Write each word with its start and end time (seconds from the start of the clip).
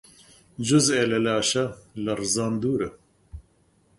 جوزئێ 0.67 1.03
لە 1.11 1.19
لاشە 1.25 1.65
لە 2.03 2.11
ڕزان 2.19 2.53
دوورە 2.61 2.89